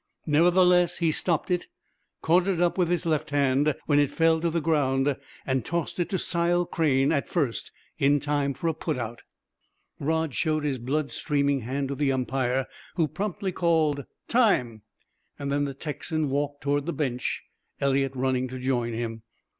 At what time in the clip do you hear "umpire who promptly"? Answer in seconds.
12.11-13.51